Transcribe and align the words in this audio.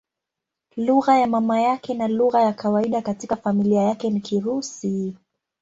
Lugha 0.77 1.17
ya 1.19 1.27
mama 1.27 1.61
yake 1.61 1.93
na 1.93 2.07
lugha 2.07 2.41
ya 2.41 2.53
kawaida 2.53 3.01
katika 3.01 3.35
familia 3.35 3.81
yake 3.81 4.09
ni 4.09 4.19
Kirusi. 4.19 5.15